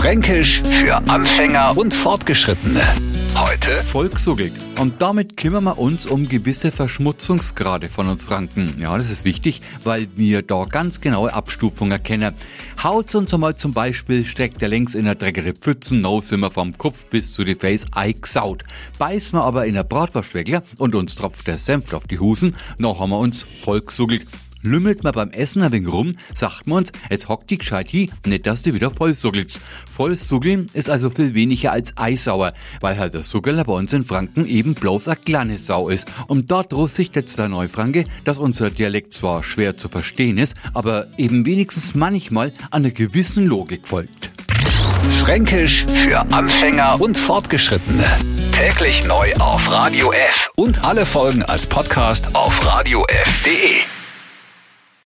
[0.00, 2.80] Fränkisch für Anfänger und Fortgeschrittene.
[3.34, 4.50] Heute Volkssuggel.
[4.78, 8.76] Und damit kümmern wir uns um gewisse Verschmutzungsgrade von uns Franken.
[8.78, 12.34] Ja, das ist wichtig, weil wir da ganz genaue Abstufungen erkennen.
[12.82, 16.50] Haut uns einmal zum Beispiel, steckt er längs in der dreckere Pfützen, no sind wir
[16.50, 18.64] vom Kopf bis zu die Face eingesaut.
[18.98, 23.00] Beißen wir aber in der Bratwurstweckler und uns tropft der Senf auf die Husen, noch
[23.00, 24.22] haben wir uns Volkssuggelt
[24.62, 28.10] lümmelt man beim Essen ein wenig rum, sagt man uns, jetzt hockt die gescheit hi,
[28.26, 29.60] nicht dass du wieder voll suggelst.
[29.90, 34.04] Voll suggeln ist also viel weniger als Eisauer, weil halt der Suggeler bei uns in
[34.04, 36.10] Franken eben bloß eine kleine Sau ist.
[36.26, 40.54] Und dort droht sich jetzt der Neufranke, dass unser Dialekt zwar schwer zu verstehen ist,
[40.74, 44.30] aber eben wenigstens manchmal einer gewissen Logik folgt.
[45.20, 48.04] Fränkisch für Anfänger und Fortgeschrittene.
[48.52, 53.99] Täglich neu auf Radio F und alle Folgen als Podcast auf radiof.de.